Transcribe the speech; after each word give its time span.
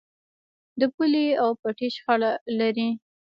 د 0.79 0.81
پولې 0.93 1.25
او 1.41 1.49
پټي 1.61 1.87
شخړه 1.95 2.31
لرئ؟ 2.57 2.89